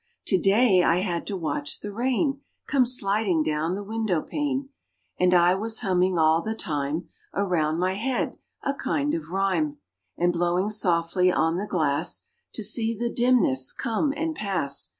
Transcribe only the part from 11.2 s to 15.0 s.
on the glass, To see the dimness come and pass.